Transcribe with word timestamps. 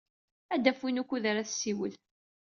Ad 0.53 0.59
d-taf 0.63 0.79
win 0.81 0.99
wukud 0.99 1.23
ad 1.29 1.37
tessiwel. 1.47 1.93